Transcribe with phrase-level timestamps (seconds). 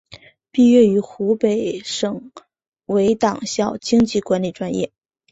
[0.49, 2.31] 毕业于湖北省
[2.85, 4.91] 委党校经济管理专业。